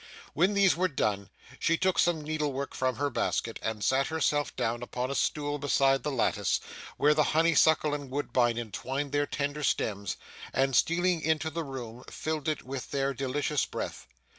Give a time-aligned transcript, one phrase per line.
[0.33, 1.29] When these were done,
[1.59, 5.59] she took some needle work from her basket, and sat herself down upon a stool
[5.59, 6.59] beside the lattice,
[6.97, 10.17] where the honeysuckle and woodbine entwined their tender stems,
[10.53, 14.07] and stealing into the room filled it with their delicious breath.